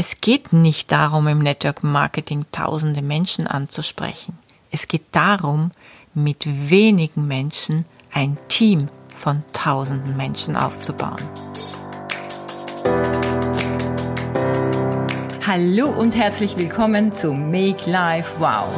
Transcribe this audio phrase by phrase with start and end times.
[0.00, 4.38] Es geht nicht darum, im Network Marketing tausende Menschen anzusprechen.
[4.70, 5.72] Es geht darum,
[6.14, 11.20] mit wenigen Menschen ein Team von tausenden Menschen aufzubauen.
[15.44, 18.68] Hallo und herzlich willkommen zu Make Life Wow.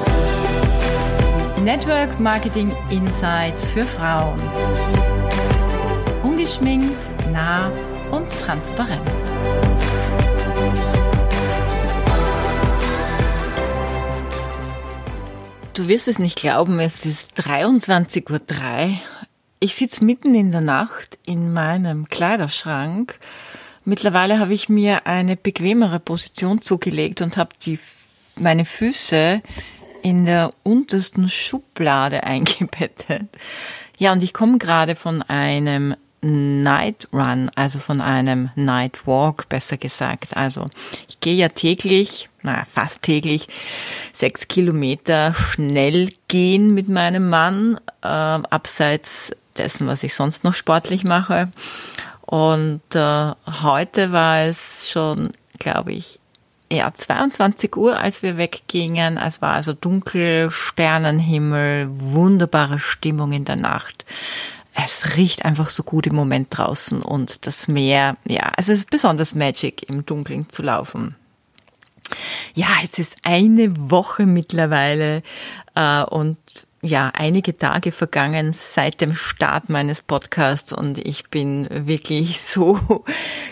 [1.63, 4.41] Network Marketing Insights für Frauen.
[6.23, 6.97] Ungeschminkt,
[7.31, 7.71] nah
[8.11, 9.03] und transparent.
[15.81, 19.01] Du wirst es nicht glauben, es ist 23.03 Uhr.
[19.61, 23.19] Ich sitze mitten in der Nacht in meinem Kleiderschrank.
[23.87, 27.79] Mittlerweile habe ich mir eine bequemere Position zugelegt und habe die,
[28.37, 29.41] meine Füße
[30.03, 33.31] in der untersten Schublade eingebettet.
[33.97, 39.77] Ja, und ich komme gerade von einem Night Run, also von einem Night Walk, besser
[39.77, 40.37] gesagt.
[40.37, 40.67] Also
[41.09, 43.49] ich gehe ja täglich, naja, fast täglich,
[44.13, 51.05] sechs Kilometer schnell gehen mit meinem Mann, äh, abseits dessen, was ich sonst noch sportlich
[51.05, 51.51] mache.
[52.23, 56.19] Und äh, heute war es schon, glaube ich,
[56.73, 59.17] ja, 22 Uhr, als wir weggingen.
[59.17, 64.05] Es war also dunkel, Sternenhimmel, wunderbare Stimmung in der Nacht
[64.85, 69.35] es riecht einfach so gut im Moment draußen und das Meer, ja, es ist besonders
[69.35, 71.17] Magic im Dunkeln zu laufen.
[72.55, 75.23] Ja, es ist eine Woche mittlerweile
[75.75, 76.39] äh, und
[76.83, 83.05] ja, einige Tage vergangen seit dem Start meines Podcasts und ich bin wirklich so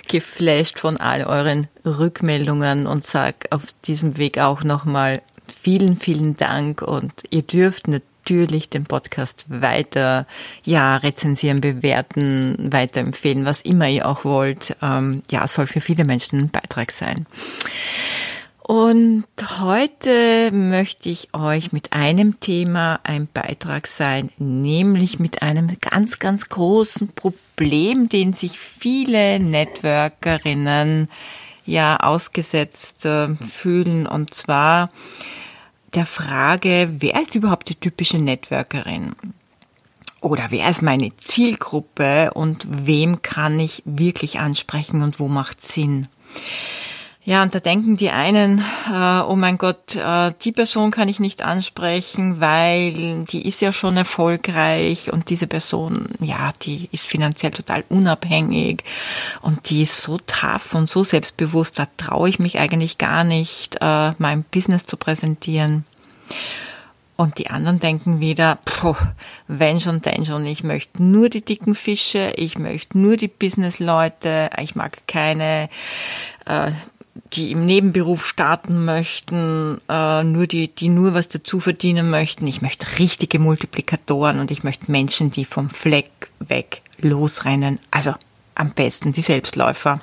[0.09, 6.83] geflasht von all euren Rückmeldungen und sag auf diesem Weg auch nochmal vielen, vielen Dank
[6.83, 10.27] und ihr dürft natürlich natürlich den Podcast weiter,
[10.63, 14.77] ja, rezensieren, bewerten, weiterempfehlen, was immer ihr auch wollt.
[14.83, 17.27] Ähm, ja, soll für viele Menschen ein Beitrag sein.
[18.61, 19.25] Und
[19.61, 26.51] heute möchte ich euch mit einem Thema ein Beitrag sein, nämlich mit einem ganz, ganz
[26.51, 31.09] großen Problem, den sich viele Networkerinnen
[31.65, 34.07] ja ausgesetzt äh, fühlen.
[34.07, 34.91] Und zwar
[35.95, 39.15] der Frage, wer ist überhaupt die typische Networkerin?
[40.21, 46.09] Oder wer ist meine Zielgruppe und wem kann ich wirklich ansprechen und wo macht Sinn?
[47.29, 51.21] Ja, und da denken die einen, äh, oh mein Gott, äh, die Person kann ich
[51.21, 57.53] nicht ansprechen, weil die ist ja schon erfolgreich und diese Person, ja, die ist finanziell
[57.53, 58.83] total unabhängig
[59.43, 63.77] und die ist so tough und so selbstbewusst, da traue ich mich eigentlich gar nicht,
[63.83, 65.85] äh, mein Business zu präsentieren.
[67.17, 68.97] Und die anderen denken wieder, puh,
[69.49, 74.49] wenn schon, denn schon, ich möchte nur die dicken Fische, ich möchte nur die Businessleute,
[74.63, 75.69] ich mag keine
[76.47, 76.71] äh,
[77.33, 82.47] die im Nebenberuf starten möchten, äh, nur die, die nur was dazu verdienen möchten.
[82.47, 87.79] Ich möchte richtige Multiplikatoren und ich möchte Menschen, die vom Fleck weg losrennen.
[87.91, 88.15] Also
[88.55, 90.01] am besten die Selbstläufer.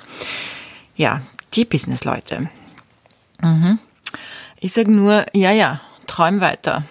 [0.96, 1.22] Ja,
[1.54, 2.48] die Businessleute.
[3.40, 3.78] Mhm.
[4.60, 6.84] Ich sage nur, ja, ja, träum weiter.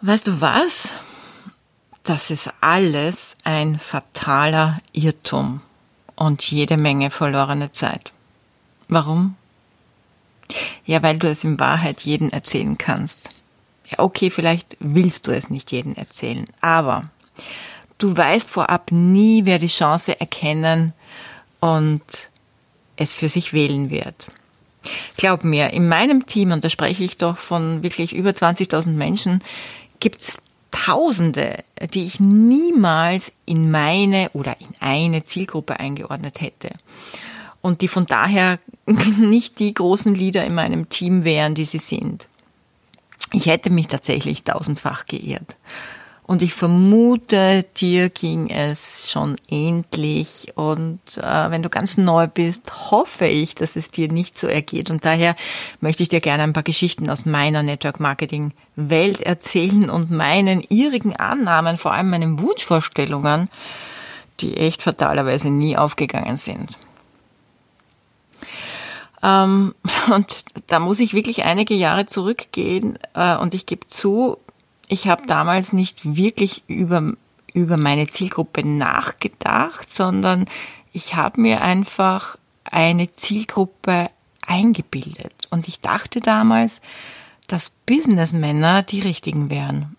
[0.00, 0.88] Weißt du was?
[2.02, 5.62] Das ist alles ein fataler Irrtum
[6.16, 8.12] und jede Menge verlorene Zeit.
[8.88, 9.36] Warum?
[10.84, 13.30] Ja, weil du es in Wahrheit jeden erzählen kannst.
[13.86, 17.10] Ja, okay, vielleicht willst du es nicht jeden erzählen, aber
[17.98, 20.92] du weißt vorab nie, wer die Chance erkennen
[21.60, 22.02] und
[22.96, 24.26] es für sich wählen wird.
[25.16, 29.42] Glaub mir, in meinem Team, und da spreche ich doch von wirklich über 20.000 Menschen,
[30.00, 30.38] gibt's
[30.70, 31.62] Tausende,
[31.94, 36.70] die ich niemals in meine oder in eine Zielgruppe eingeordnet hätte
[37.64, 42.28] und die von daher nicht die großen Leader in meinem Team wären, die sie sind.
[43.32, 45.56] Ich hätte mich tatsächlich tausendfach geirrt.
[46.24, 50.52] Und ich vermute, dir ging es schon ähnlich.
[50.56, 54.90] Und äh, wenn du ganz neu bist, hoffe ich, dass es dir nicht so ergeht.
[54.90, 55.34] Und daher
[55.80, 60.60] möchte ich dir gerne ein paar Geschichten aus meiner Network Marketing Welt erzählen und meinen
[60.68, 63.48] irrigen Annahmen, vor allem meinen Wunschvorstellungen,
[64.40, 66.76] die echt fatalerweise nie aufgegangen sind.
[69.24, 69.74] Ähm,
[70.14, 74.38] und da muss ich wirklich einige Jahre zurückgehen äh, und ich gebe zu,
[74.86, 77.14] ich habe damals nicht wirklich über,
[77.52, 80.44] über meine Zielgruppe nachgedacht, sondern
[80.92, 84.10] ich habe mir einfach eine Zielgruppe
[84.46, 85.48] eingebildet.
[85.50, 86.80] Und ich dachte damals,
[87.46, 89.96] dass Businessmänner die richtigen wären.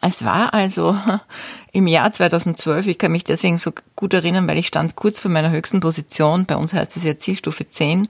[0.00, 0.96] Es war also
[1.72, 5.30] im Jahr 2012, ich kann mich deswegen so gut erinnern, weil ich stand kurz vor
[5.30, 8.08] meiner höchsten Position, bei uns heißt es ja Zielstufe 10,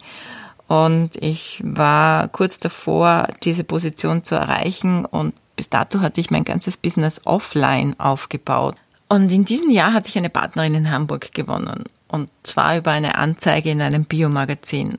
[0.70, 6.44] Und ich war kurz davor, diese Position zu erreichen und bis dato hatte ich mein
[6.44, 8.76] ganzes Business offline aufgebaut.
[9.08, 11.82] Und in diesem Jahr hatte ich eine Partnerin in Hamburg gewonnen.
[12.06, 14.96] Und zwar über eine Anzeige in einem Biomagazin.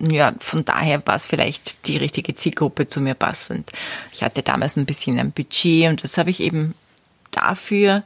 [0.00, 3.70] Ja, von daher war es vielleicht die richtige Zielgruppe zu mir passend.
[4.12, 6.74] Ich hatte damals ein bisschen ein Budget und das habe ich eben
[7.30, 8.02] dafür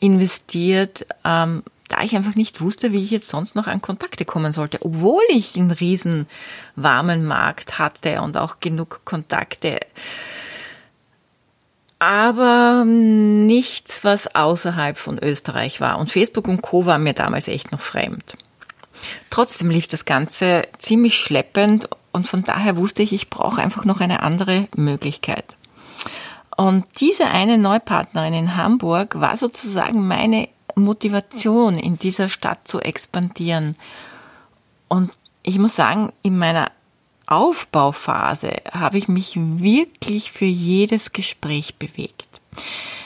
[0.00, 4.52] investiert, ähm, da ich einfach nicht wusste, wie ich jetzt sonst noch an Kontakte kommen
[4.52, 6.26] sollte, obwohl ich einen riesen
[6.76, 9.80] warmen Markt hatte und auch genug Kontakte.
[11.98, 15.98] Aber nichts, was außerhalb von Österreich war.
[15.98, 16.86] Und Facebook und Co.
[16.86, 18.36] war mir damals echt noch fremd.
[19.30, 24.00] Trotzdem lief das Ganze ziemlich schleppend und von daher wusste ich, ich brauche einfach noch
[24.00, 25.56] eine andere Möglichkeit.
[26.56, 33.76] Und diese eine Neupartnerin in Hamburg war sozusagen meine Motivation, in dieser Stadt zu expandieren.
[34.88, 35.12] Und
[35.42, 36.70] ich muss sagen, in meiner
[37.26, 42.26] Aufbauphase habe ich mich wirklich für jedes Gespräch bewegt.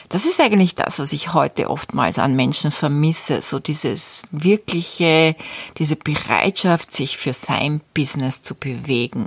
[0.09, 5.37] Das ist eigentlich das, was ich heute oftmals an Menschen vermisse, so dieses wirkliche,
[5.77, 9.27] diese Bereitschaft, sich für sein Business zu bewegen.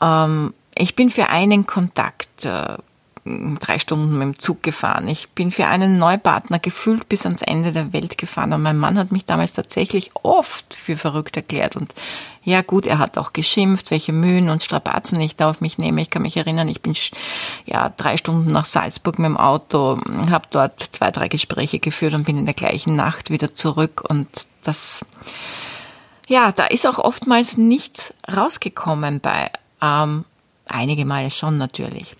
[0.00, 2.78] Ähm, ich bin für einen Kontakt äh,
[3.60, 5.08] drei Stunden mit dem Zug gefahren.
[5.08, 8.52] Ich bin für einen Neupartner gefühlt bis ans Ende der Welt gefahren.
[8.52, 11.76] Und mein Mann hat mich damals tatsächlich oft für verrückt erklärt.
[11.76, 11.94] Und
[12.42, 16.00] ja gut, er hat auch geschimpft, welche Mühen und Strapazen ich da auf mich nehme.
[16.00, 16.94] Ich kann mich erinnern, ich bin
[17.66, 19.98] ja drei Stunden nach Salzburg mit dem Auto,
[20.30, 24.02] habe dort zwei, drei Gespräche geführt und bin in der gleichen Nacht wieder zurück.
[24.08, 25.04] Und das,
[26.28, 29.50] ja, da ist auch oftmals nichts rausgekommen bei.
[29.82, 30.24] Ähm,
[30.66, 32.16] einige Male schon natürlich.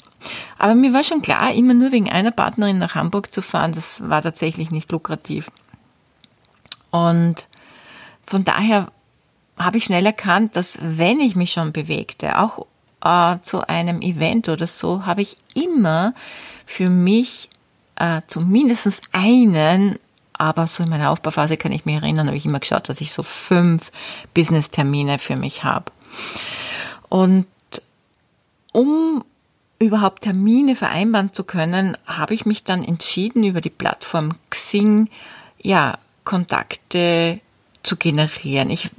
[0.58, 4.08] Aber mir war schon klar, immer nur wegen einer Partnerin nach Hamburg zu fahren, das
[4.08, 5.50] war tatsächlich nicht lukrativ.
[6.90, 7.46] Und
[8.26, 8.92] von daher
[9.56, 12.66] habe ich schnell erkannt, dass wenn ich mich schon bewegte, auch
[13.02, 16.14] äh, zu einem Event oder so, habe ich immer
[16.66, 17.48] für mich
[17.96, 19.98] äh, zumindest einen,
[20.32, 23.12] aber so in meiner Aufbauphase kann ich mich erinnern, habe ich immer geschaut, dass ich
[23.12, 23.92] so fünf
[24.34, 25.92] Business-Termine für mich habe.
[27.08, 27.46] Und
[28.72, 29.24] um
[29.80, 35.08] überhaupt Termine vereinbaren zu können, habe ich mich dann entschieden, über die Plattform Xing,
[35.60, 37.40] ja, Kontakte
[37.82, 38.70] zu generieren.
[38.70, 38.90] Ich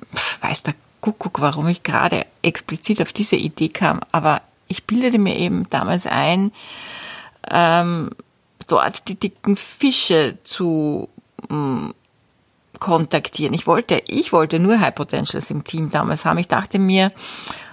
[0.42, 5.38] weiß der Kuckuck, warum ich gerade explizit auf diese Idee kam, aber ich bildete mir
[5.38, 6.52] eben damals ein,
[7.50, 8.10] ähm,
[8.68, 11.10] dort die dicken Fische zu
[11.50, 11.94] ähm,
[12.80, 13.54] kontaktieren.
[13.54, 16.40] Ich wollte, ich wollte nur High Potentials im Team damals haben.
[16.40, 17.12] Ich dachte mir,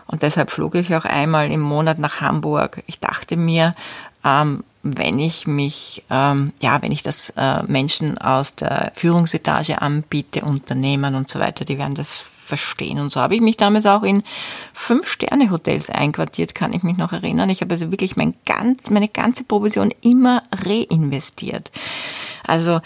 [0.08, 2.82] und deshalb flog ich auch einmal im Monat nach Hamburg.
[2.86, 3.72] Ich dachte mir,
[4.24, 10.42] ähm, wenn ich mich, ähm, ja, wenn ich das äh, Menschen aus der Führungsetage anbiete,
[10.42, 12.98] Unternehmen und so weiter, die werden das verstehen.
[12.98, 14.22] Und so habe ich mich damals auch in
[14.72, 17.50] Fünf-Sterne-Hotels einquartiert, kann ich mich noch erinnern.
[17.50, 21.70] Ich habe also wirklich mein ganz, meine ganze Provision immer reinvestiert.
[22.44, 22.80] Also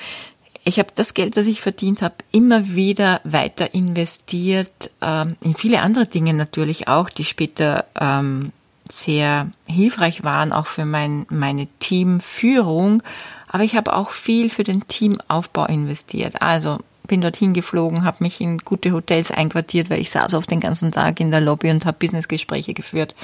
[0.65, 5.81] ich habe das Geld, das ich verdient habe, immer wieder weiter investiert ähm, in viele
[5.83, 8.53] andere Dinge natürlich auch, die später ähm,
[8.91, 13.03] sehr hilfreich waren, auch für mein, meine Teamführung.
[13.49, 16.43] Aber ich habe auch viel für den Teamaufbau investiert.
[16.43, 16.79] Also
[17.13, 20.93] bin dorthin geflogen, habe mich in gute Hotels einquartiert, weil ich saß oft den ganzen
[20.93, 23.15] Tag in der Lobby und habe Businessgespräche geführt.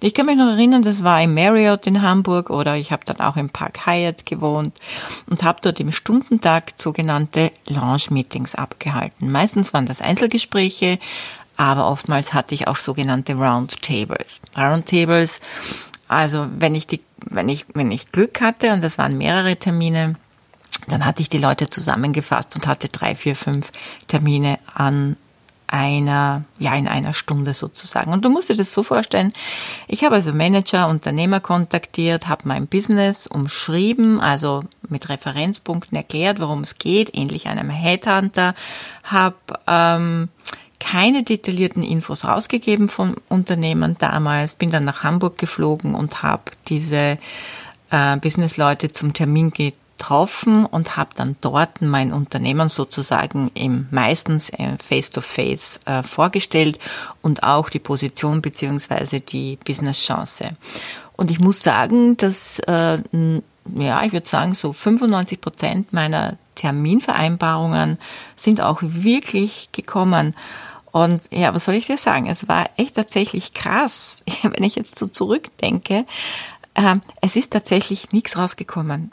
[0.00, 3.20] ich kann mich noch erinnern, das war im Marriott in Hamburg oder ich habe dann
[3.20, 4.76] auch im Park Hyatt gewohnt
[5.30, 9.30] und habe dort im Stundentag sogenannte Launch-Meetings abgehalten.
[9.30, 10.98] Meistens waren das Einzelgespräche,
[11.56, 14.40] aber oftmals hatte ich auch sogenannte Roundtables.
[14.58, 15.40] Roundtables,
[16.08, 20.16] also wenn ich die, wenn ich, wenn ich Glück hatte und das waren mehrere Termine,
[20.88, 23.72] dann hatte ich die Leute zusammengefasst und hatte drei, vier, fünf
[24.06, 25.16] Termine an
[25.68, 28.12] einer, ja, in einer Stunde sozusagen.
[28.12, 29.32] Und du musst dir das so vorstellen,
[29.88, 36.60] ich habe also Manager, Unternehmer kontaktiert, habe mein Business umschrieben, also mit Referenzpunkten erklärt, worum
[36.60, 38.54] es geht, ähnlich einem Headhunter,
[39.02, 40.28] habe ähm,
[40.78, 47.18] keine detaillierten Infos rausgegeben von Unternehmern damals, bin dann nach Hamburg geflogen und habe diese
[47.90, 49.85] äh, Businessleute zum Termin getroffen
[50.66, 56.78] und habe dann dort mein Unternehmen sozusagen im meistens äh, face-to-face -face, äh, vorgestellt
[57.22, 60.56] und auch die Position beziehungsweise die Business-Chance.
[61.16, 62.98] Und ich muss sagen, dass äh,
[63.74, 67.98] ja, ich würde sagen, so 95 Prozent meiner Terminvereinbarungen
[68.36, 70.34] sind auch wirklich gekommen.
[70.92, 72.26] Und ja, was soll ich dir sagen?
[72.26, 76.06] Es war echt tatsächlich krass, wenn ich jetzt so zurückdenke.
[76.74, 79.12] Äh, es ist tatsächlich nichts rausgekommen.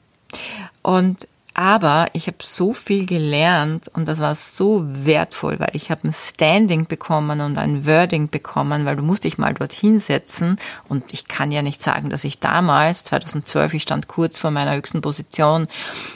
[0.84, 6.08] Und Aber ich habe so viel gelernt und das war so wertvoll, weil ich habe
[6.08, 10.58] ein Standing bekommen und ein Wording bekommen, weil du musst dich mal dorthin setzen
[10.90, 14.76] und ich kann ja nicht sagen, dass ich damals, 2012, ich stand kurz vor meiner
[14.76, 15.68] höchsten Position,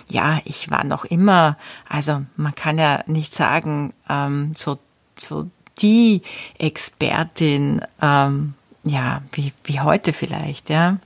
[0.07, 1.55] ja, ich war noch immer,
[1.87, 4.79] also man kann ja nicht sagen, ähm, so,
[5.15, 5.47] so
[5.79, 6.23] die
[6.57, 10.97] Expertin, ähm, ja, wie, wie heute vielleicht, ja.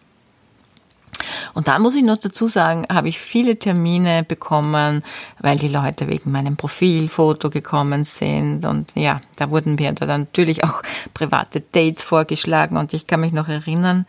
[1.54, 5.04] Und dann muss ich noch dazu sagen, habe ich viele Termine bekommen,
[5.40, 8.66] weil die Leute wegen meinem Profilfoto gekommen sind.
[8.66, 10.82] Und ja, da wurden mir dann natürlich auch
[11.14, 12.78] private Dates vorgeschlagen.
[12.78, 14.06] Und ich kann mich noch erinnern,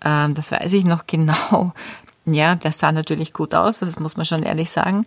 [0.00, 1.72] äh, das weiß ich noch genau.
[2.26, 5.06] Ja, das sah natürlich gut aus, das muss man schon ehrlich sagen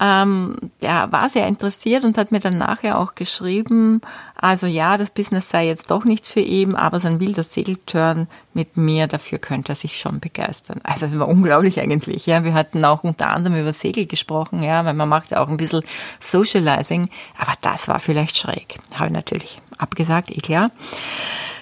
[0.00, 4.00] ähm, der war sehr interessiert und hat mir dann nachher auch geschrieben,
[4.34, 8.76] also ja, das Business sei jetzt doch nichts für ihn, aber sein wilder Segeltörn mit
[8.76, 10.80] mir, dafür könnte er sich schon begeistern.
[10.82, 12.26] Also es war unglaublich eigentlich.
[12.26, 15.48] Ja, wir hatten auch unter anderem über Segel gesprochen, ja, weil man macht ja auch
[15.48, 15.82] ein bisschen
[16.18, 17.08] Socializing,
[17.38, 18.78] aber das war vielleicht schräg.
[18.94, 20.70] Habe ich natürlich abgesagt, eh klar.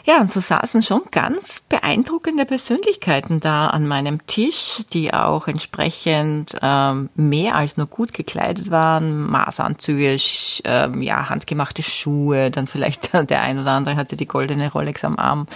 [0.04, 6.56] Ja, und so saßen schon ganz beeindruckende Persönlichkeiten da an meinem Tisch, die auch entsprechend
[6.60, 9.30] ähm, mehr als nur gut gekleidet waren.
[9.30, 10.16] Maßanzüge,
[10.64, 15.16] ähm, ja, handgemachte Schuhe, dann vielleicht der ein oder andere hatte die goldene Rolex am
[15.16, 15.46] Arm.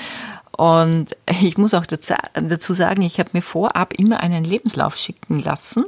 [0.57, 5.85] Und ich muss auch dazu sagen, ich habe mir vorab immer einen Lebenslauf schicken lassen.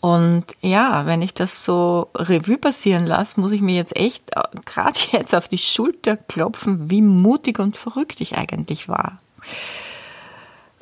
[0.00, 4.42] Und ja, wenn ich das so Revue passieren lasse, muss ich mir jetzt echt äh,
[4.64, 9.18] gerade jetzt auf die Schulter klopfen, wie mutig und verrückt ich eigentlich war.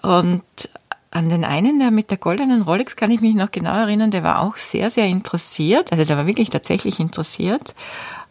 [0.03, 0.43] Und
[1.11, 4.23] an den einen, der mit der goldenen Rolex, kann ich mich noch genau erinnern, der
[4.23, 5.91] war auch sehr, sehr interessiert.
[5.91, 7.75] Also der war wirklich tatsächlich interessiert,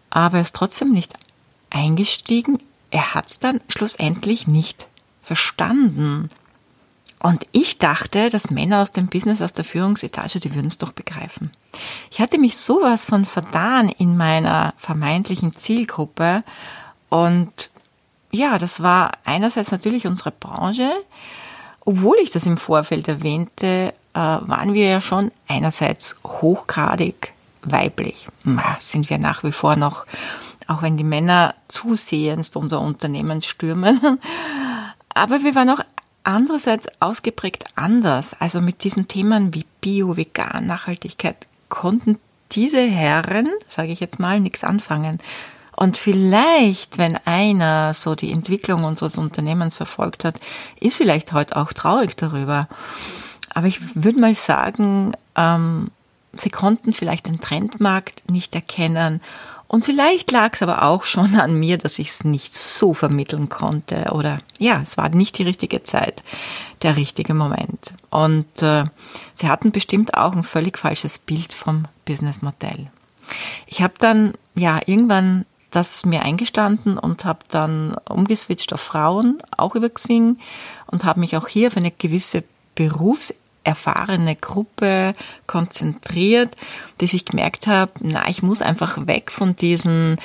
[0.09, 1.13] aber er ist trotzdem nicht
[1.69, 2.59] eingestiegen.
[2.91, 4.87] Er hat es dann schlussendlich nicht
[5.21, 6.29] verstanden.
[7.19, 10.91] Und ich dachte, dass Männer aus dem Business, aus der Führungsetage, die würden es doch
[10.91, 11.51] begreifen.
[12.11, 16.43] Ich hatte mich sowas von vertan in meiner vermeintlichen Zielgruppe.
[17.09, 17.69] Und
[18.31, 20.91] ja, das war einerseits natürlich unsere Branche.
[21.81, 27.33] Obwohl ich das im Vorfeld erwähnte, äh, waren wir ja schon einerseits hochgradig
[27.63, 28.27] weiblich.
[28.79, 30.05] Sind wir nach wie vor noch,
[30.67, 34.19] auch wenn die Männer zusehends unser Unternehmen stürmen.
[35.13, 35.79] Aber wir waren auch
[36.27, 38.35] andererseits ausgeprägt anders.
[38.39, 42.19] Also mit diesen Themen wie Bio, Vegan, Nachhaltigkeit konnten
[42.51, 45.19] diese Herren, sage ich jetzt mal, nichts anfangen.
[45.75, 50.39] Und vielleicht, wenn einer so die Entwicklung unseres Unternehmens verfolgt hat,
[50.79, 52.67] ist vielleicht heute auch traurig darüber.
[53.53, 55.91] Aber ich würde mal sagen, ähm,
[56.33, 59.21] sie konnten vielleicht den Trendmarkt nicht erkennen
[59.67, 63.49] und vielleicht lag es aber auch schon an mir, dass ich es nicht so vermitteln
[63.49, 64.11] konnte.
[64.13, 66.23] Oder ja, es war nicht die richtige Zeit,
[66.83, 67.93] der richtige Moment.
[68.09, 68.85] Und äh,
[69.33, 72.89] sie hatten bestimmt auch ein völlig falsches Bild vom Businessmodell.
[73.65, 79.75] Ich habe dann ja irgendwann das mir eingestanden und habe dann umgeswitcht auf Frauen, auch
[79.75, 80.39] über Xing
[80.85, 83.33] und habe mich auch hier für eine gewisse Berufs
[83.67, 85.13] erfahrene Gruppe
[85.45, 86.55] konzentriert,
[86.99, 90.17] dass ich gemerkt habe, na, ich muss einfach weg von diesen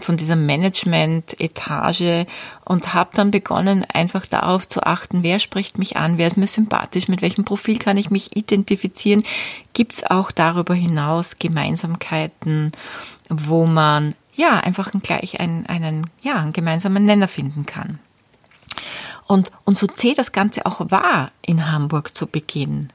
[0.00, 2.26] von dieser Management-Etage
[2.64, 6.46] und habe dann begonnen, einfach darauf zu achten, wer spricht mich an, wer ist mir
[6.46, 9.22] sympathisch, mit welchem Profil kann ich mich identifizieren.
[9.74, 12.72] Gibt es auch darüber hinaus Gemeinsamkeiten,
[13.28, 17.98] wo man ja einfach gleich einen, einen, ja, einen gemeinsamen Nenner finden kann.
[19.30, 22.88] Und, und so zäh das Ganze auch war in Hamburg zu Beginn,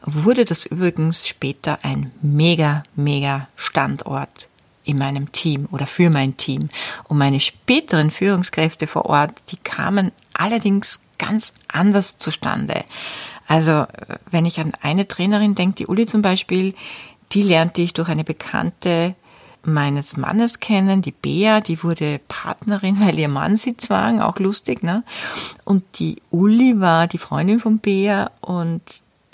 [0.00, 4.48] wurde das übrigens später ein mega, mega Standort
[4.84, 6.70] in meinem Team oder für mein Team.
[7.06, 12.86] Und meine späteren Führungskräfte vor Ort, die kamen allerdings ganz anders zustande.
[13.46, 13.84] Also
[14.30, 16.74] wenn ich an eine Trainerin denke, die Uli zum Beispiel,
[17.32, 19.14] die lernte ich durch eine bekannte
[19.66, 24.82] meines Mannes kennen, die Bea, die wurde Partnerin, weil ihr Mann sie zwang, auch lustig,
[24.82, 25.04] ne?
[25.64, 28.82] Und die Uli war die Freundin von Bea und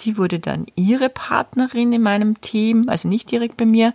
[0.01, 3.93] die wurde dann ihre Partnerin in meinem Team, also nicht direkt bei mir.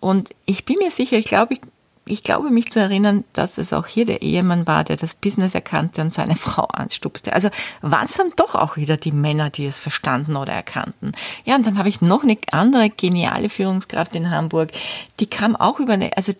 [0.00, 1.60] Und ich bin mir sicher, ich glaube, ich
[2.08, 5.54] ich glaube mich zu erinnern, dass es auch hier der Ehemann war, der das Business
[5.54, 7.32] erkannte und seine Frau anstupste.
[7.32, 7.50] Also
[7.80, 11.12] waren es dann doch auch wieder die Männer, die es verstanden oder erkannten.
[11.44, 14.72] Ja, und dann habe ich noch eine andere geniale Führungskraft in Hamburg,
[15.20, 16.32] die kam auch über eine, also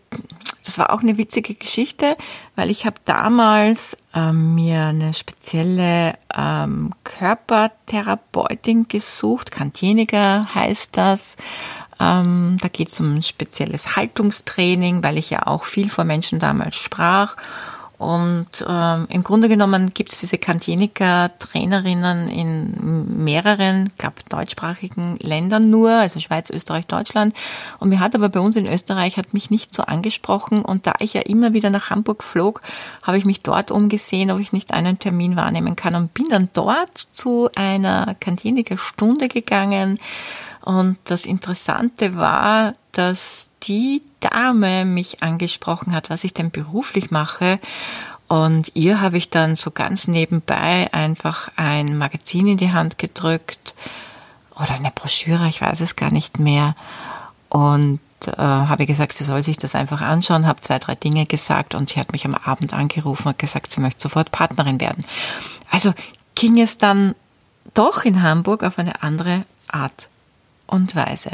[0.64, 2.14] das war auch eine witzige Geschichte,
[2.54, 11.36] weil ich habe damals ähm, mir eine spezielle ähm, Körpertherapeutin gesucht, Kantieniger heißt das.
[12.00, 16.38] Ähm, da geht es um ein spezielles Haltungstraining, weil ich ja auch viel vor Menschen
[16.38, 17.36] damals sprach.
[17.98, 25.90] Und ähm, im Grunde genommen gibt es diese Kantjenica-Trainerinnen in mehreren, glaube deutschsprachigen Ländern nur,
[25.90, 27.34] also Schweiz, Österreich, Deutschland.
[27.80, 30.62] Und mir hat aber bei uns in Österreich hat mich nicht so angesprochen.
[30.62, 32.62] Und da ich ja immer wieder nach Hamburg flog,
[33.02, 36.50] habe ich mich dort umgesehen, ob ich nicht einen Termin wahrnehmen kann und bin dann
[36.52, 39.98] dort zu einer Kantjenica-Stunde gegangen.
[40.62, 47.58] Und das Interessante war, dass die Dame mich angesprochen hat, was ich denn beruflich mache.
[48.28, 53.74] Und ihr habe ich dann so ganz nebenbei einfach ein Magazin in die Hand gedrückt
[54.54, 56.74] oder eine Broschüre, ich weiß es gar nicht mehr.
[57.48, 61.74] Und äh, habe gesagt, sie soll sich das einfach anschauen, habe zwei, drei Dinge gesagt
[61.74, 65.04] und sie hat mich am Abend angerufen und gesagt, sie möchte sofort Partnerin werden.
[65.70, 65.94] Also
[66.34, 67.14] ging es dann
[67.74, 70.08] doch in Hamburg auf eine andere Art
[70.68, 71.30] und Weise.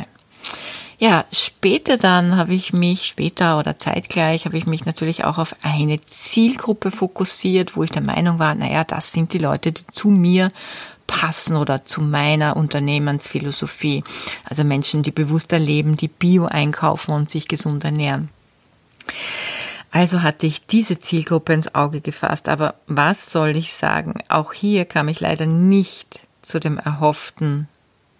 [0.98, 5.56] Ja, später dann habe ich mich, später oder zeitgleich, habe ich mich natürlich auch auf
[5.62, 10.08] eine Zielgruppe fokussiert, wo ich der Meinung war, naja, das sind die Leute, die zu
[10.08, 10.48] mir
[11.06, 14.04] passen oder zu meiner Unternehmensphilosophie.
[14.44, 18.30] Also Menschen, die bewusster leben, die Bio einkaufen und sich gesund ernähren.
[19.90, 22.48] Also hatte ich diese Zielgruppe ins Auge gefasst.
[22.48, 24.20] Aber was soll ich sagen?
[24.28, 27.68] Auch hier kam ich leider nicht zu dem erhofften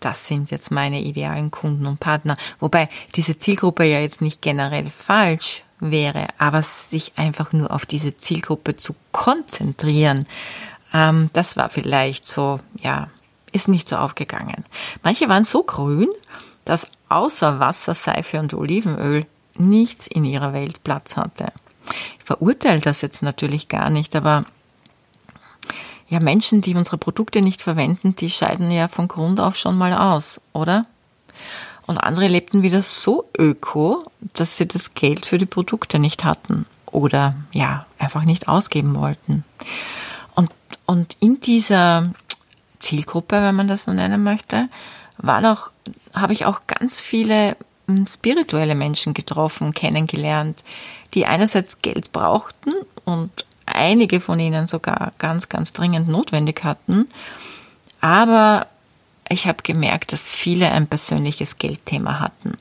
[0.05, 2.37] das sind jetzt meine idealen Kunden und Partner.
[2.61, 8.17] Wobei diese Zielgruppe ja jetzt nicht generell falsch wäre, aber sich einfach nur auf diese
[8.17, 10.27] Zielgruppe zu konzentrieren,
[10.93, 13.09] ähm, das war vielleicht so, ja,
[13.53, 14.65] ist nicht so aufgegangen.
[15.03, 16.09] Manche waren so grün,
[16.65, 21.47] dass außer Wasser, Seife und Olivenöl nichts in ihrer Welt Platz hatte.
[22.19, 24.45] Ich verurteile das jetzt natürlich gar nicht, aber
[26.09, 29.93] ja, Menschen, die unsere Produkte nicht verwenden, die scheiden ja von Grund auf schon mal
[29.93, 30.87] aus, oder?
[31.87, 36.67] Und andere lebten wieder so öko, dass sie das Geld für die Produkte nicht hatten
[36.87, 39.45] oder ja, einfach nicht ausgeben wollten.
[40.35, 40.51] Und,
[40.87, 42.13] und in dieser
[42.79, 44.69] Zielgruppe, wenn man das so nennen möchte,
[45.19, 45.71] waren auch,
[46.15, 47.57] habe ich auch ganz viele
[47.87, 50.63] hm, spirituelle Menschen getroffen, kennengelernt,
[51.13, 52.73] die einerseits Geld brauchten
[53.05, 57.09] und einige von ihnen sogar ganz, ganz dringend notwendig hatten.
[58.01, 58.67] Aber
[59.29, 62.57] ich habe gemerkt, dass viele ein persönliches Geldthema hatten.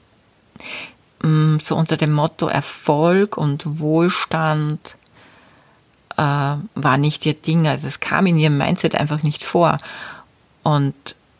[1.21, 4.95] Mm, so unter dem Motto Erfolg und Wohlstand
[6.17, 6.21] äh,
[6.75, 7.67] war nicht ihr Ding.
[7.67, 9.77] Also es kam in ihrem Mindset einfach nicht vor.
[10.63, 10.93] Und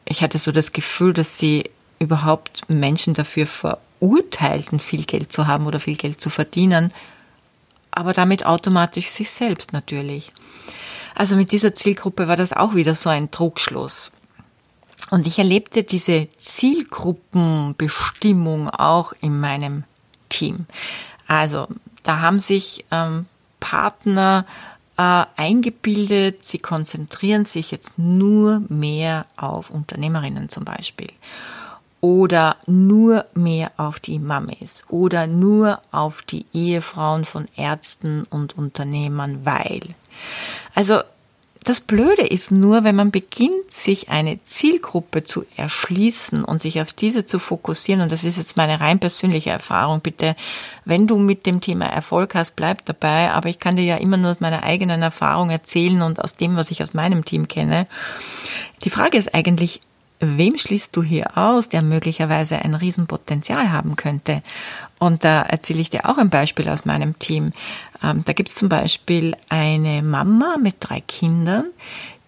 [0.06, 5.66] ich hatte so das Gefühl, dass sie überhaupt Menschen dafür verurteilten, viel Geld zu haben
[5.66, 6.92] oder viel Geld zu verdienen,
[7.98, 10.32] aber damit automatisch sich selbst natürlich.
[11.16, 14.12] Also mit dieser Zielgruppe war das auch wieder so ein Trugschluss.
[15.10, 19.84] Und ich erlebte diese Zielgruppenbestimmung auch in meinem
[20.30, 20.66] Team.
[21.28, 21.68] Also
[22.04, 23.26] da haben sich ähm,
[23.60, 24.46] Partner
[24.98, 31.10] äh, eingebildet, sie konzentrieren sich jetzt nur mehr auf Unternehmerinnen zum Beispiel
[32.04, 39.46] oder nur mehr auf die Mamis oder nur auf die Ehefrauen von Ärzten und Unternehmern,
[39.46, 39.80] weil.
[40.76, 41.00] Also
[41.64, 46.92] das Blöde ist nur, wenn man beginnt, sich eine Zielgruppe zu erschließen und sich auf
[46.92, 50.36] diese zu fokussieren, und das ist jetzt meine rein persönliche Erfahrung, bitte,
[50.84, 54.18] wenn du mit dem Thema Erfolg hast, bleib dabei, aber ich kann dir ja immer
[54.18, 57.88] nur aus meiner eigenen Erfahrung erzählen und aus dem, was ich aus meinem Team kenne.
[58.84, 59.80] Die Frage ist eigentlich,
[60.24, 64.42] wem schließt du hier aus, der möglicherweise ein Riesenpotenzial haben könnte?
[65.00, 67.52] Und da erzähle ich dir auch ein Beispiel aus meinem Team.
[68.02, 71.66] Ähm, da gibt es zum Beispiel eine Mama mit drei Kindern,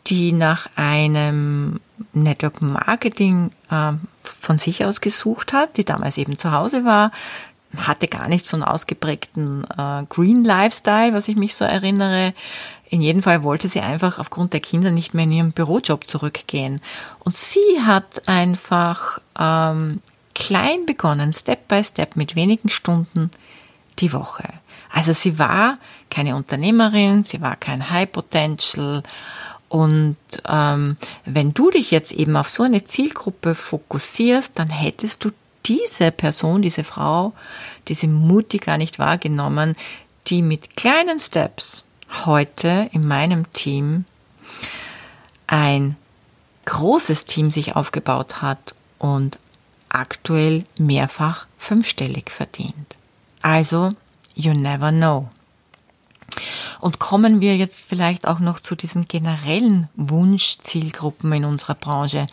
[0.07, 1.79] die nach einem
[2.13, 7.11] Network Marketing äh, von sich aus gesucht hat, die damals eben zu Hause war,
[7.77, 12.33] hatte gar nicht so einen ausgeprägten äh, Green Lifestyle, was ich mich so erinnere.
[12.89, 16.81] In jedem Fall wollte sie einfach aufgrund der Kinder nicht mehr in ihren Bürojob zurückgehen.
[17.19, 20.01] Und sie hat einfach ähm,
[20.33, 23.31] klein begonnen, Step by Step, mit wenigen Stunden
[23.99, 24.43] die Woche.
[24.91, 25.77] Also sie war
[26.09, 29.03] keine Unternehmerin, sie war kein High Potential.
[29.67, 35.31] Und ähm, wenn du dich jetzt eben auf so eine Zielgruppe fokussierst, dann hättest du
[35.65, 37.33] diese Person, diese Frau,
[37.87, 39.75] diese Mutti gar nicht wahrgenommen,
[40.27, 41.83] die mit kleinen Steps
[42.25, 44.05] heute in meinem Team
[45.47, 45.95] ein
[46.65, 49.39] großes Team sich aufgebaut hat und
[49.89, 52.95] aktuell mehrfach fünfstellig verdient.
[53.41, 53.93] Also,
[54.33, 55.29] you never know.
[56.81, 62.25] Und kommen wir jetzt vielleicht auch noch zu diesen generellen Wunschzielgruppen in unserer Branche.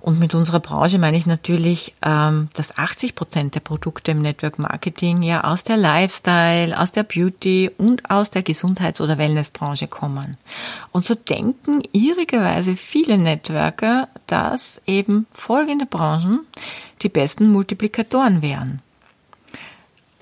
[0.00, 4.58] Und mit unserer Branche meine ich natürlich, ähm, dass 80 Prozent der Produkte im Network
[4.58, 10.36] Marketing ja aus der Lifestyle, aus der Beauty und aus der Gesundheits- oder Wellnessbranche kommen.
[10.90, 16.40] Und so denken irrigerweise viele Networker, dass eben folgende Branchen
[17.02, 18.82] die besten Multiplikatoren wären.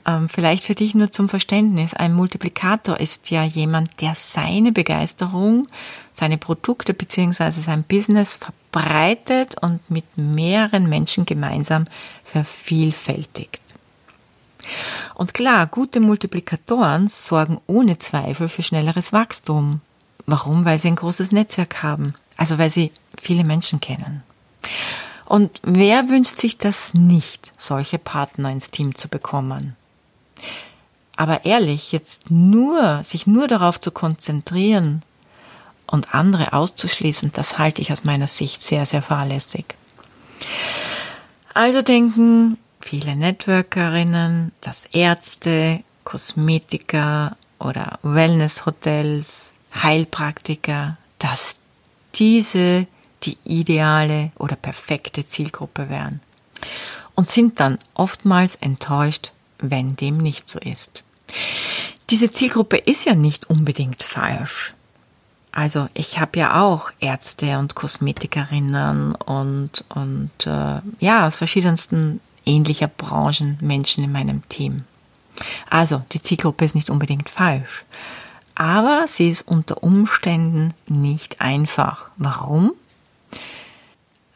[0.07, 1.95] Ähm, vielleicht für dich nur zum Verständnis.
[1.95, 5.67] Ein Multiplikator ist ja jemand, der seine Begeisterung,
[6.13, 11.87] seine Produkte beziehungsweise sein Business verbreitet und mit mehreren Menschen gemeinsam
[12.25, 13.61] vervielfältigt.
[15.15, 19.81] Und klar, gute Multiplikatoren sorgen ohne Zweifel für schnelleres Wachstum.
[20.27, 20.65] Warum?
[20.65, 22.15] Weil sie ein großes Netzwerk haben.
[22.37, 24.23] Also weil sie viele Menschen kennen.
[25.27, 29.77] Und wer wünscht sich das nicht, solche Partner ins Team zu bekommen?
[31.17, 35.03] Aber ehrlich, jetzt nur, sich nur darauf zu konzentrieren
[35.87, 39.67] und andere auszuschließen, das halte ich aus meiner Sicht sehr, sehr fahrlässig.
[41.53, 51.57] Also denken viele Networkerinnen, dass Ärzte, Kosmetiker oder Wellnesshotels, Heilpraktiker, dass
[52.15, 52.87] diese
[53.23, 56.21] die ideale oder perfekte Zielgruppe wären
[57.15, 61.05] und sind dann oftmals enttäuscht, wenn dem nicht so ist.
[62.11, 64.75] Diese Zielgruppe ist ja nicht unbedingt falsch.
[65.53, 72.89] Also ich habe ja auch Ärzte und Kosmetikerinnen und, und äh, ja, aus verschiedensten ähnlicher
[72.89, 74.85] Branchen Menschen in meinem Team.
[75.69, 77.85] Also die Zielgruppe ist nicht unbedingt falsch.
[78.55, 82.11] Aber sie ist unter Umständen nicht einfach.
[82.17, 82.73] Warum?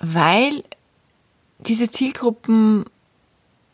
[0.00, 0.64] Weil
[1.58, 2.84] diese Zielgruppen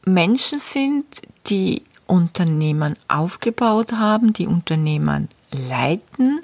[0.04, 1.04] Menschen sind,
[1.50, 6.40] die Unternehmen aufgebaut haben, die Unternehmen leiten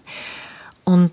[0.84, 1.10] und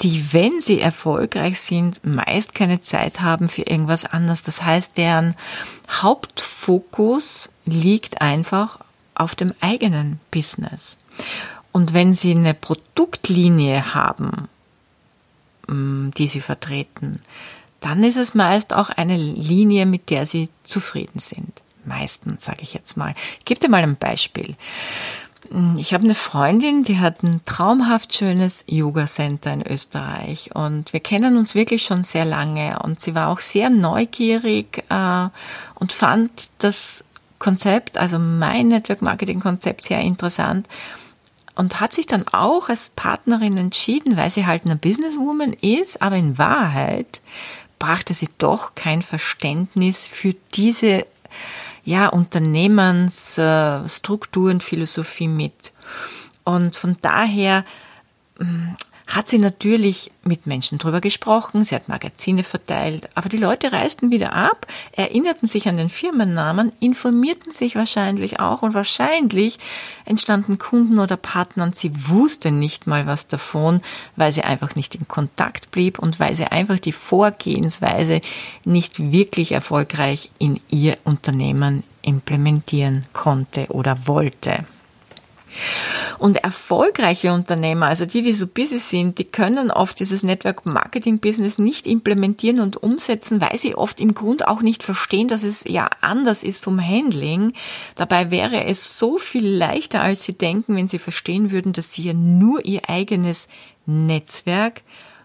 [0.00, 4.42] die, wenn sie erfolgreich sind, meist keine Zeit haben für irgendwas anderes.
[4.42, 5.34] Das heißt, deren
[5.88, 8.80] Hauptfokus liegt einfach
[9.14, 10.96] auf dem eigenen Business.
[11.72, 14.48] Und wenn sie eine Produktlinie haben,
[15.68, 17.22] mm, die sie vertreten,
[17.80, 22.74] dann ist es meist auch eine Linie, mit der sie zufrieden sind meistens, sage ich
[22.74, 23.14] jetzt mal.
[23.38, 24.56] Ich gebe dir mal ein Beispiel.
[25.76, 31.36] Ich habe eine Freundin, die hat ein traumhaft schönes Yoga-Center in Österreich und wir kennen
[31.36, 35.28] uns wirklich schon sehr lange und sie war auch sehr neugierig äh,
[35.74, 37.04] und fand das
[37.38, 40.66] Konzept, also mein Network-Marketing-Konzept sehr interessant
[41.54, 46.16] und hat sich dann auch als Partnerin entschieden, weil sie halt eine Businesswoman ist, aber
[46.16, 47.20] in Wahrheit
[47.78, 51.06] brachte sie doch kein Verständnis für diese
[51.84, 55.72] ja, Unternehmensstrukturen, Philosophie mit.
[56.44, 57.64] Und von daher
[58.38, 58.76] hm,
[59.14, 64.10] hat sie natürlich mit Menschen drüber gesprochen, sie hat Magazine verteilt, aber die Leute reisten
[64.10, 69.58] wieder ab, erinnerten sich an den Firmennamen, informierten sich wahrscheinlich auch und wahrscheinlich
[70.04, 73.82] entstanden Kunden oder Partner und sie wusste nicht mal was davon,
[74.16, 78.20] weil sie einfach nicht in Kontakt blieb und weil sie einfach die Vorgehensweise
[78.64, 84.64] nicht wirklich erfolgreich in ihr Unternehmen implementieren konnte oder wollte.
[86.18, 91.18] Und erfolgreiche Unternehmer, also die, die so busy sind, die können oft dieses Network Marketing
[91.18, 95.64] Business nicht implementieren und umsetzen, weil sie oft im Grund auch nicht verstehen, dass es
[95.66, 97.52] ja anders ist vom Handling.
[97.94, 102.02] Dabei wäre es so viel leichter, als sie denken, wenn sie verstehen würden, dass sie
[102.04, 103.48] ja nur ihr eigenes
[103.86, 104.82] Netzwerk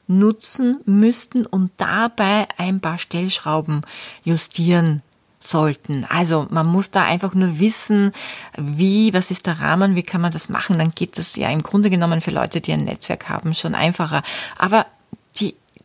[0.07, 3.81] nutzen müssten und dabei ein paar Stellschrauben
[4.23, 5.03] justieren
[5.39, 6.05] sollten.
[6.09, 8.11] Also man muss da einfach nur wissen,
[8.57, 10.77] wie, was ist der Rahmen, wie kann man das machen.
[10.77, 14.21] Dann geht das ja im Grunde genommen für Leute, die ein Netzwerk haben, schon einfacher.
[14.57, 14.85] Aber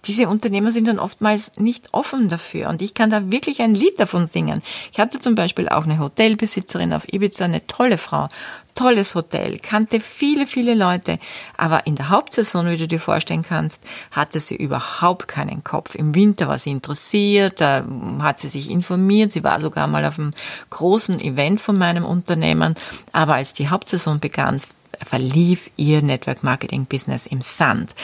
[0.07, 2.69] diese Unternehmer sind dann oftmals nicht offen dafür.
[2.69, 4.62] Und ich kann da wirklich ein Lied davon singen.
[4.93, 8.29] Ich hatte zum Beispiel auch eine Hotelbesitzerin auf Ibiza, eine tolle Frau,
[8.75, 11.19] tolles Hotel, kannte viele, viele Leute.
[11.57, 15.95] Aber in der Hauptsaison, wie du dir vorstellen kannst, hatte sie überhaupt keinen Kopf.
[15.95, 17.85] Im Winter war sie interessiert, da
[18.21, 19.33] hat sie sich informiert.
[19.33, 20.33] Sie war sogar mal auf einem
[20.71, 22.75] großen Event von meinem Unternehmen.
[23.12, 24.61] Aber als die Hauptsaison begann,
[25.05, 27.95] verlief ihr Network Marketing Business im Sand.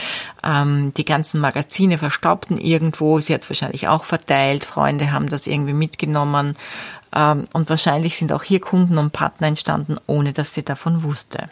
[0.44, 5.46] Ähm, die ganzen Magazine verstaubten irgendwo, sie hat es wahrscheinlich auch verteilt, Freunde haben das
[5.46, 6.56] irgendwie mitgenommen
[7.14, 11.48] ähm, und wahrscheinlich sind auch hier Kunden und Partner entstanden, ohne dass sie davon wusste.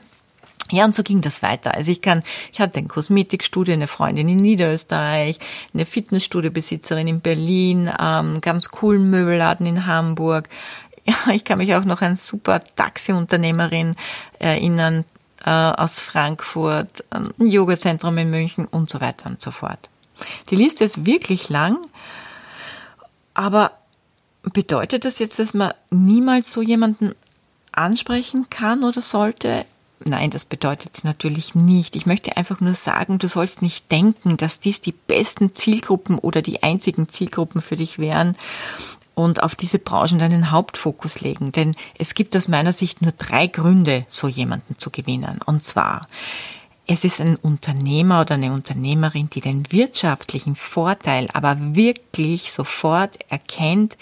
[0.71, 1.75] Ja, und so ging das weiter.
[1.75, 2.23] Also ich kann,
[2.53, 5.39] ich hatte ein Kosmetikstudio, eine Freundin in Niederösterreich,
[5.73, 10.49] eine Fitnessstudiobesitzerin in Berlin, ähm, ganz coolen Möbelladen in Hamburg.
[11.09, 13.95] Ja, ich kann mich auch noch an super Taxiunternehmerin
[14.39, 15.07] erinnern,
[15.45, 19.89] äh, aus Frankfurt, ein Yoga-Zentrum in München und so weiter und so fort.
[20.51, 21.79] Die Liste ist wirklich lang,
[23.35, 23.73] aber
[24.43, 27.15] bedeutet das jetzt, dass man niemals so jemanden
[27.73, 29.65] ansprechen kann oder sollte?
[30.05, 31.97] Nein, das bedeutet es natürlich nicht.
[31.97, 36.41] Ich möchte einfach nur sagen, du sollst nicht denken, dass dies die besten Zielgruppen oder
[36.41, 38.37] die einzigen Zielgruppen für dich wären
[39.19, 41.51] und auf diese Branchen deinen Hauptfokus legen.
[41.51, 45.41] Denn es gibt aus meiner Sicht nur drei Gründe, so jemanden zu gewinnen.
[45.45, 46.07] Und zwar,
[46.87, 53.99] es ist ein Unternehmer oder eine Unternehmerin, die den wirtschaftlichen Vorteil aber wirklich sofort erkennt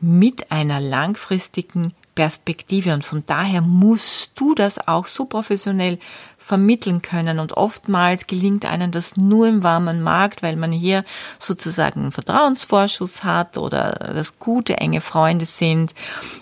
[0.00, 2.94] mit einer langfristigen Perspektive.
[2.94, 5.98] Und von daher musst du das auch so professionell
[6.38, 7.38] vermitteln können.
[7.38, 11.04] Und oftmals gelingt einem das nur im warmen Markt, weil man hier
[11.38, 15.94] sozusagen einen Vertrauensvorschuss hat oder das gute, enge Freunde sind,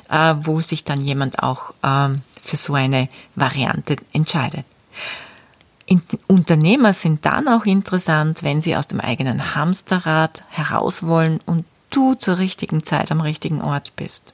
[0.09, 4.65] äh, wo sich dann jemand auch ähm, für so eine Variante entscheidet.
[6.27, 12.15] Unternehmer sind dann auch interessant, wenn sie aus dem eigenen Hamsterrad heraus wollen und du
[12.15, 14.33] zur richtigen Zeit am richtigen Ort bist.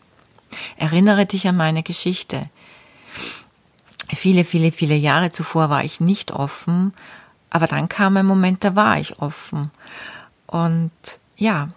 [0.77, 2.49] Erinnere dich an meine Geschichte.
[4.15, 6.95] Viele, viele, viele Jahre zuvor war ich nicht offen,
[7.51, 9.71] aber dann kam ein Moment, da war ich offen.
[10.47, 10.91] Und
[11.37, 11.69] ja,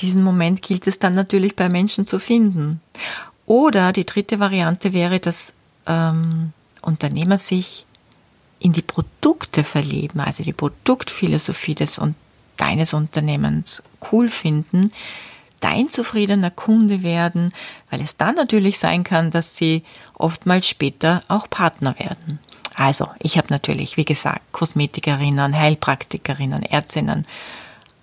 [0.00, 2.80] diesen Moment gilt es dann natürlich bei Menschen zu finden.
[3.46, 5.52] Oder die dritte Variante wäre, dass
[5.86, 7.84] ähm, Unternehmer sich
[8.58, 12.14] in die Produkte verlieben, also die Produktphilosophie des und
[12.56, 14.92] deines Unternehmens cool finden,
[15.64, 17.52] dein zufriedener Kunde werden,
[17.90, 22.38] weil es dann natürlich sein kann, dass sie oftmals später auch Partner werden.
[22.74, 27.26] Also, ich habe natürlich, wie gesagt, Kosmetikerinnen, Heilpraktikerinnen, Ärztinnen,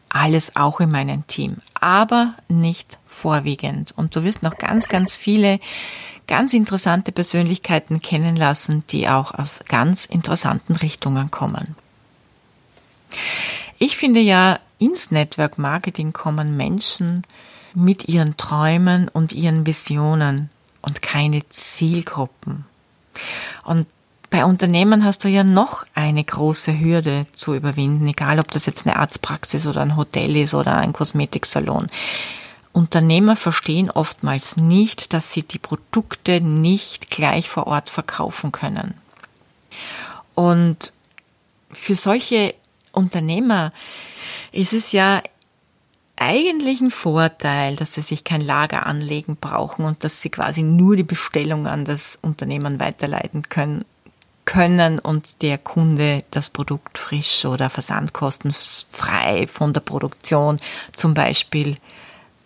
[0.10, 3.94] alles auch in meinem Team, aber nicht vorwiegend.
[3.96, 5.60] Und du wirst noch ganz, ganz viele
[6.28, 11.76] ganz interessante Persönlichkeiten kennenlassen, die auch aus ganz interessanten Richtungen kommen.
[13.78, 17.24] Ich finde ja, ins Network Marketing kommen Menschen,
[17.74, 20.50] mit ihren Träumen und ihren Visionen
[20.82, 22.66] und keine Zielgruppen.
[23.64, 23.88] Und
[24.30, 28.88] bei Unternehmen hast du ja noch eine große Hürde zu überwinden, egal ob das jetzt
[28.88, 31.88] eine Arztpraxis oder ein Hotel ist oder ein Kosmetiksalon.
[32.72, 38.94] Unternehmer verstehen oftmals nicht, dass sie die Produkte nicht gleich vor Ort verkaufen können.
[40.34, 40.94] Und
[41.70, 42.56] für solche
[42.94, 43.74] Unternehmer
[44.54, 45.22] ist es ja
[46.22, 50.96] eigentlich ein Vorteil, dass sie sich kein Lager anlegen brauchen und dass sie quasi nur
[50.96, 53.86] die Bestellung an das Unternehmen weiterleiten können,
[54.46, 60.60] können und der Kunde das Produkt frisch oder versandkostenfrei von der Produktion
[60.92, 61.78] zum Beispiel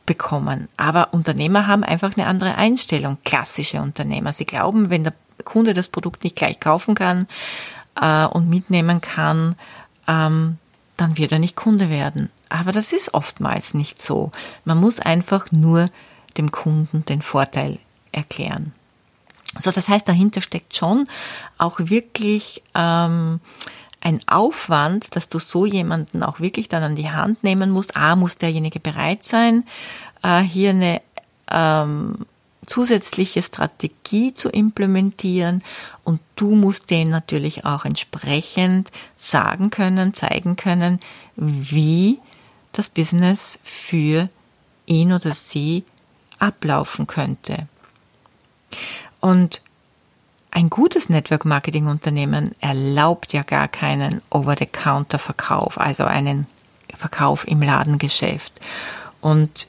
[0.06, 0.70] bekommen.
[0.78, 4.32] Aber Unternehmer haben einfach eine andere Einstellung, klassische Unternehmer.
[4.32, 7.28] Sie glauben, wenn der Kunde das Produkt nicht gleich kaufen kann
[8.02, 9.58] äh, und mitnehmen kann,
[10.08, 10.60] ähm,
[10.98, 12.30] dann wird er nicht Kunde werden.
[12.50, 14.32] Aber das ist oftmals nicht so.
[14.64, 15.90] Man muss einfach nur
[16.38, 17.80] dem Kunden den Vorteil
[18.12, 18.74] erklären.
[19.60, 21.08] So, das heißt, dahinter steckt schon
[21.58, 23.40] auch wirklich ähm,
[24.02, 27.96] ein Aufwand, dass du so jemanden auch wirklich dann an die Hand nehmen musst.
[27.96, 29.64] A, muss derjenige bereit sein,
[30.24, 31.02] äh, hier eine
[31.50, 32.26] ähm,
[32.66, 35.64] zusätzliche Strategie zu implementieren
[36.04, 41.00] und du musst dem natürlich auch entsprechend sagen können, zeigen können,
[41.36, 42.20] wie
[42.72, 44.30] das Business für
[44.86, 45.84] ihn oder sie
[46.40, 47.68] ablaufen könnte.
[49.22, 49.62] Und
[50.52, 56.48] ein gutes Network-Marketing-Unternehmen erlaubt ja gar keinen Over-the-Counter-Verkauf, also einen
[56.94, 58.54] Verkauf im Ladengeschäft.
[59.20, 59.68] Und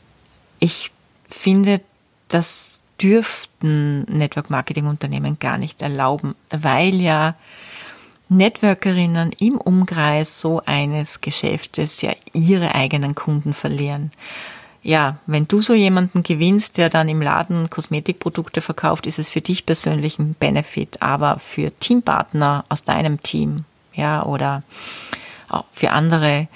[0.61, 0.92] ich
[1.28, 1.80] finde,
[2.28, 7.35] das dürften Network-Marketing-Unternehmen gar nicht erlauben, weil ja
[8.28, 14.11] Networkerinnen im Umkreis so eines Geschäftes ja ihre eigenen Kunden verlieren.
[14.82, 19.40] Ja, wenn du so jemanden gewinnst, der dann im Laden Kosmetikprodukte verkauft, ist es für
[19.40, 24.62] dich persönlich ein Benefit, aber für Teampartner aus deinem Team, ja, oder
[25.48, 26.48] auch für andere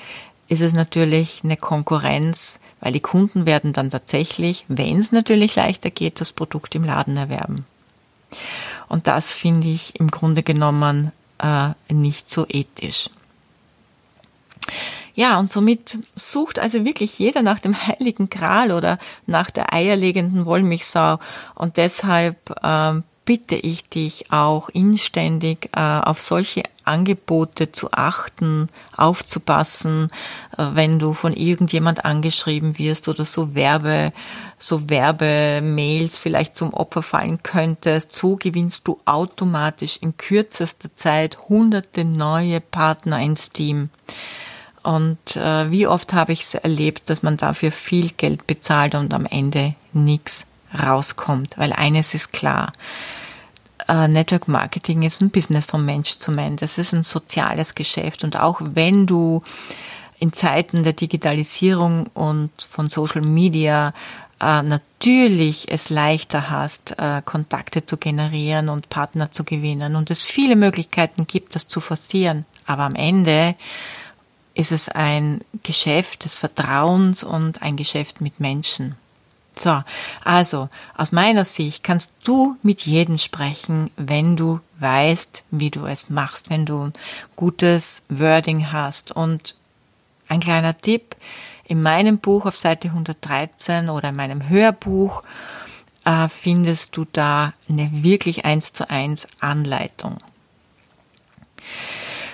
[0.51, 5.91] ist es natürlich eine Konkurrenz, weil die Kunden werden dann tatsächlich, wenn es natürlich leichter
[5.91, 7.65] geht, das Produkt im Laden erwerben.
[8.89, 13.11] Und das finde ich im Grunde genommen äh, nicht so ethisch.
[15.15, 20.47] Ja, und somit sucht also wirklich jeder nach dem heiligen Gral oder nach der eierlegenden
[20.47, 21.21] Wollmilchsau.
[21.55, 30.09] Und deshalb ähm, bitte ich dich auch inständig äh, auf solche Angebote zu achten, aufzupassen,
[30.59, 34.13] äh, wenn du von irgendjemand angeschrieben wirst oder so Werbe,
[34.59, 38.13] so Werbemails vielleicht zum Opfer fallen könntest.
[38.15, 43.91] So gewinnst du automatisch in kürzester Zeit hunderte neue Partner ins Team.
[44.83, 49.13] Und äh, wie oft habe ich es erlebt, dass man dafür viel Geld bezahlt und
[49.13, 50.47] am Ende nichts
[50.83, 51.59] rauskommt.
[51.59, 52.73] Weil eines ist klar,
[53.91, 56.61] äh, Network Marketing ist ein Business von Mensch zu Mensch.
[56.61, 58.25] Das ist ein soziales Geschäft.
[58.25, 59.43] Und auch wenn du
[60.19, 63.93] in Zeiten der Digitalisierung und von Social Media
[64.41, 70.25] äh, natürlich es leichter hast, äh, Kontakte zu generieren und Partner zu gewinnen und es
[70.25, 72.45] viele Möglichkeiten gibt, das zu forcieren.
[72.67, 73.57] Aber am Ende
[74.55, 78.97] ist es ein Geschäft des Vertrauens und ein Geschäft mit Menschen.
[79.61, 79.83] So,
[80.25, 86.09] also aus meiner Sicht kannst du mit jedem sprechen, wenn du weißt, wie du es
[86.09, 86.93] machst, wenn du
[87.37, 89.13] gutes Wording hast.
[89.13, 89.57] Und
[90.29, 91.15] ein kleiner Tipp,
[91.65, 95.25] in meinem Buch auf Seite 113 oder in meinem Hörbuch
[96.07, 100.17] äh, findest du da eine wirklich eins zu eins Anleitung.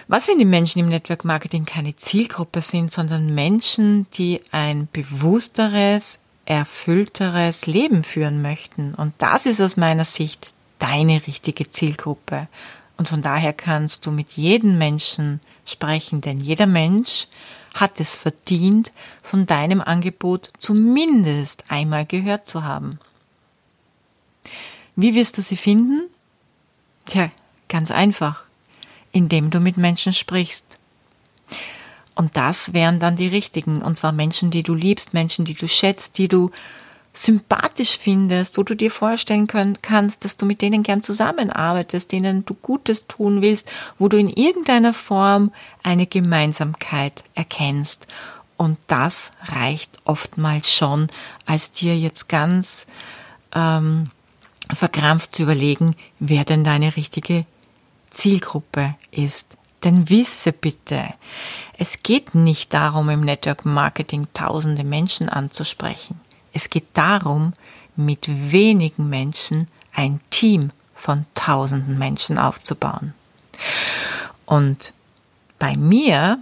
[0.07, 6.21] Was, wenn die Menschen im Network Marketing keine Zielgruppe sind, sondern Menschen, die ein bewussteres,
[6.47, 8.95] erfüllteres Leben führen möchten?
[8.95, 12.49] Und das ist aus meiner Sicht deine richtige Zielgruppe.
[12.97, 17.29] Und von daher kannst du mit jedem Menschen sprechen, denn jeder Mensch
[17.75, 18.91] hat es verdient,
[19.23, 22.99] von deinem Angebot zumindest einmal gehört zu haben.
[24.95, 26.09] Wie wirst du sie finden?
[27.05, 27.31] Tja,
[27.69, 28.47] ganz einfach
[29.17, 30.79] indem du mit Menschen sprichst.
[32.17, 35.69] Und das wären dann die richtigen, und zwar Menschen, die du liebst, Menschen, die du
[35.69, 36.51] schätzt, die du
[37.13, 42.45] sympathisch findest, wo du dir vorstellen können, kannst, dass du mit denen gern zusammenarbeitest, denen
[42.45, 45.53] du Gutes tun willst, wo du in irgendeiner Form
[45.83, 48.07] eine Gemeinsamkeit erkennst.
[48.57, 51.09] Und das reicht oftmals schon,
[51.45, 52.87] als dir jetzt ganz
[53.55, 54.11] ähm,
[54.73, 57.45] verkrampft zu überlegen, wer denn deine richtige
[58.11, 59.56] Zielgruppe ist.
[59.87, 61.15] Denn wisse bitte,
[61.79, 66.21] es geht nicht darum, im Network Marketing tausende Menschen anzusprechen.
[66.53, 67.53] Es geht darum,
[67.95, 73.15] mit wenigen Menschen ein Team von tausenden Menschen aufzubauen.
[74.45, 74.93] Und
[75.61, 76.41] bei mir,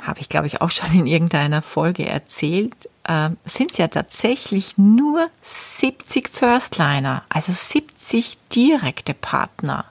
[0.00, 4.78] habe ich glaube ich auch schon in irgendeiner Folge erzählt, äh, sind es ja tatsächlich
[4.78, 9.84] nur 70 Firstliner, also 70 direkte Partner.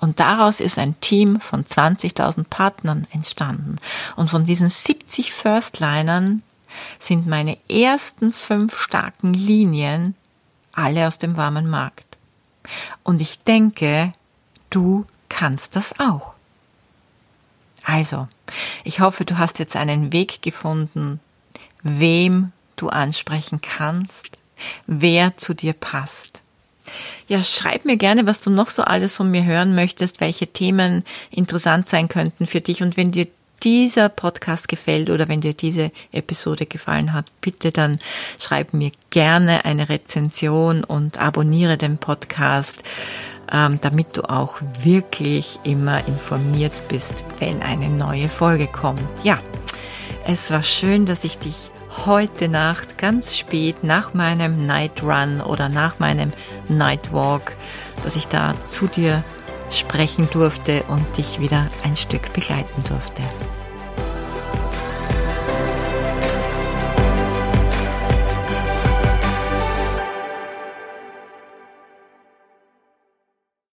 [0.00, 3.76] Und daraus ist ein Team von 20.000 Partnern entstanden.
[4.16, 6.42] Und von diesen 70 Firstlinern
[6.98, 10.14] sind meine ersten fünf starken Linien
[10.72, 12.16] alle aus dem warmen Markt.
[13.02, 14.12] Und ich denke,
[14.70, 16.34] du kannst das auch.
[17.84, 18.28] Also,
[18.84, 21.20] ich hoffe, du hast jetzt einen Weg gefunden,
[21.82, 24.26] wem du ansprechen kannst,
[24.86, 26.42] wer zu dir passt.
[27.26, 31.04] Ja, schreib mir gerne, was du noch so alles von mir hören möchtest, welche Themen
[31.30, 32.82] interessant sein könnten für dich.
[32.82, 33.26] Und wenn dir
[33.62, 37.98] dieser Podcast gefällt oder wenn dir diese Episode gefallen hat, bitte dann
[38.38, 42.82] schreib mir gerne eine Rezension und abonniere den Podcast,
[43.52, 49.02] ähm, damit du auch wirklich immer informiert bist, wenn eine neue Folge kommt.
[49.24, 49.40] Ja,
[50.26, 51.70] es war schön, dass ich dich
[52.06, 56.32] heute Nacht ganz spät nach meinem Night Run oder nach meinem
[56.68, 57.56] Night Walk,
[58.02, 59.24] dass ich da zu dir
[59.70, 63.22] sprechen durfte und dich wieder ein Stück begleiten durfte.